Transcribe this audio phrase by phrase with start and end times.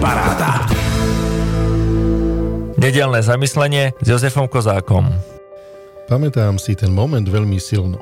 [0.00, 0.64] Paráda.
[2.80, 5.12] Nedelné zamyslenie s Jozefom Kozákom.
[6.08, 8.00] Pamätám si ten moment veľmi silno.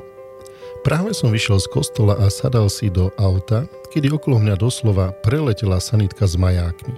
[0.87, 5.83] Práve som vyšiel z kostola a sadal si do auta, kedy okolo mňa doslova preletela
[5.83, 6.95] sanitka s majákmi.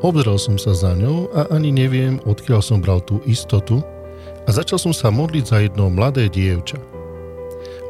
[0.00, 3.84] Obzrel som sa za ňou a ani neviem, odkiaľ som bral tú istotu
[4.42, 6.80] a začal som sa modliť za jedno mladé dievča.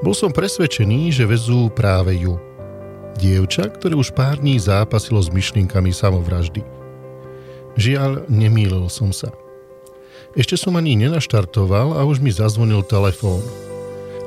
[0.02, 2.47] Bol som presvedčený, že vezú práve ju.
[3.16, 6.60] Dievča, ktoré už pár dní zápasilo s myšlienkami samovraždy.
[7.80, 9.32] Žiaľ, nemýlil som sa.
[10.36, 13.40] Ešte som ani nenaštartoval a už mi zazvonil telefón.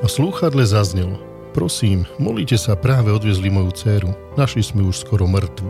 [0.01, 1.21] A slúchadle zaznelo.
[1.51, 4.09] Prosím, molíte sa, práve odviezli moju dceru.
[4.39, 5.69] Našli sme už skoro mŕtvu.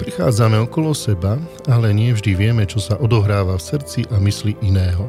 [0.00, 1.36] Prichádzame okolo seba,
[1.68, 5.08] ale nie vždy vieme, čo sa odohráva v srdci a mysli iného.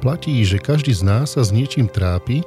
[0.00, 2.44] Platí, že každý z nás sa s niečím trápi,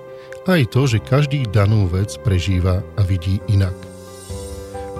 [0.50, 3.76] aj to, že každý danú vec prežíva a vidí inak.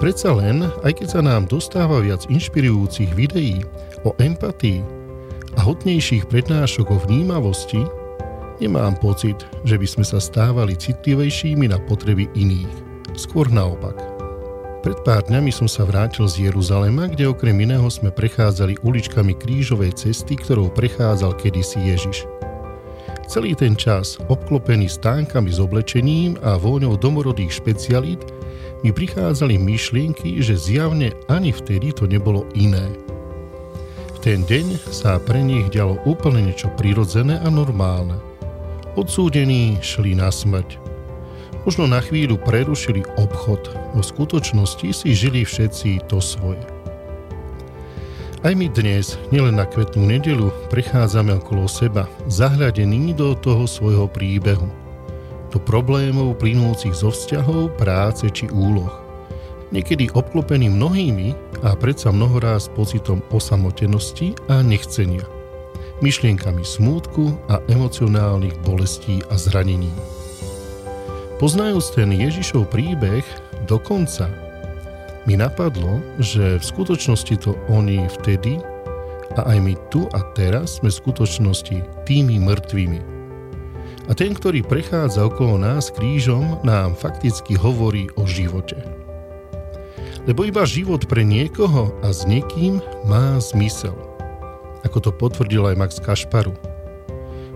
[0.00, 3.60] Predsa len, aj keď sa nám dostáva viac inšpirujúcich videí
[4.06, 4.80] o empatii
[5.56, 7.84] a hodnejších prednášok o vnímavosti,
[8.64, 9.36] nemám pocit,
[9.68, 12.72] že by sme sa stávali citlivejšími na potreby iných.
[13.12, 13.98] Skôr naopak.
[14.80, 19.92] Pred pár dňami som sa vrátil z Jeruzalema, kde okrem iného sme prechádzali uličkami krížovej
[19.92, 22.24] cesty, ktorou prechádzal kedysi Ježiš.
[23.30, 28.18] Celý ten čas, obklopený stánkami s oblečením a vôňou domorodých špecialít,
[28.82, 32.90] mi prichádzali myšlienky, že zjavne ani vtedy to nebolo iné.
[34.18, 38.18] V ten deň sa pre nich dialo úplne niečo prirodzené a normálne.
[38.98, 40.82] Odsúdení šli na smrť.
[41.62, 46.79] Možno na chvíľu prerušili obchod, no v skutočnosti si žili všetci to svoje.
[48.40, 54.68] Aj my dnes, nielen na kvetnú nedelu, prechádzame okolo seba, zahľadení do toho svojho príbehu–
[55.50, 58.90] do problémov plynúcich zo vzťahov, práce či úloh.
[59.74, 65.22] Niekedy obklopený mnohými a predsa mnohoráz pocitom osamotenosti a nechcenia.
[66.00, 69.92] Myšlienkami smútku a emocionálnych bolestí a zranení.
[71.38, 73.22] Poznajúc ten Ježišov príbeh
[73.68, 74.32] dokonca,
[75.28, 78.60] mi napadlo, že v skutočnosti to oni vtedy
[79.36, 81.76] a aj my tu a teraz sme v skutočnosti
[82.08, 83.20] tými mŕtvými,
[84.10, 88.74] a ten, ktorý prechádza okolo nás krížom, nám fakticky hovorí o živote.
[90.26, 93.94] Lebo iba život pre niekoho a s niekým má zmysel.
[94.82, 96.50] Ako to potvrdil aj Max Kašparu.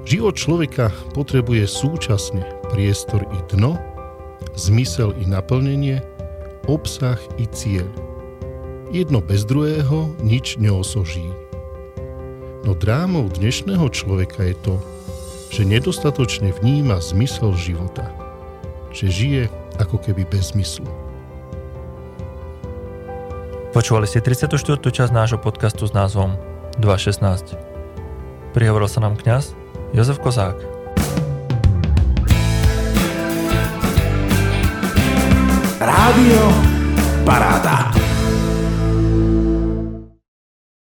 [0.06, 3.74] Život človeka potrebuje súčasne priestor i dno,
[4.54, 6.06] zmysel i naplnenie,
[6.66, 7.88] obsah i cieľ.
[8.94, 11.26] Jedno bez druhého nič neosoží.
[12.64, 14.74] No drámou dnešného človeka je to,
[15.52, 18.08] že nedostatočne vníma zmysel života,
[18.90, 19.42] že žije
[19.78, 20.86] ako keby bez zmyslu.
[23.74, 24.54] Počúvali ste 34.
[24.78, 26.38] časť nášho podcastu s názvom
[26.78, 27.58] 2.16.
[28.54, 29.58] Prihovoril sa nám kňaz
[29.90, 30.73] Jozef Kozák.
[36.04, 36.52] Rádio
[37.24, 37.93] Paráda.